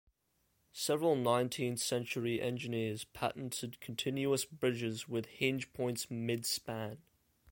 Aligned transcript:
Several 0.73 1.15
nineteenth 1.15 1.77
century 1.79 2.41
engineers 2.41 3.03
patented 3.03 3.79
continuous 3.79 4.45
bridges 4.45 5.07
with 5.07 5.27
hinge 5.27 5.71
points 5.73 6.09
mid-span. 6.09 6.97